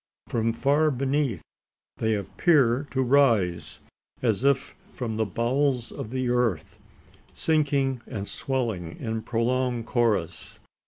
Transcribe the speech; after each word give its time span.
From 0.29 0.51
far 0.51 0.89
beneath, 0.89 1.43
they 1.97 2.15
appear 2.15 2.87
to 2.89 3.03
rise 3.03 3.81
as 4.23 4.43
if 4.43 4.73
from 4.91 5.15
the 5.17 5.27
bowels 5.27 5.91
of 5.91 6.09
the 6.09 6.27
earth, 6.27 6.79
sinking 7.35 8.01
and 8.07 8.27
swelling 8.27 8.97
in 8.99 9.21
prolonged 9.21 9.85
chorus. 9.85 10.57